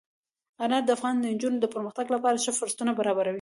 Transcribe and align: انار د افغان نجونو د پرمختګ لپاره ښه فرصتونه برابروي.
انار 0.63 0.83
د 0.85 0.89
افغان 0.97 1.15
نجونو 1.23 1.57
د 1.61 1.65
پرمختګ 1.73 2.05
لپاره 2.15 2.41
ښه 2.43 2.51
فرصتونه 2.59 2.91
برابروي. 2.99 3.29